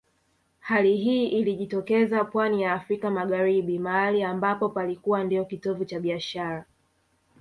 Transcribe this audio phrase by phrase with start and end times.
[0.59, 6.65] Hali hii ilijitokeza pwani ya Afrika Magharibi mahali ambapo palikuwa ndio kitovu cha biashara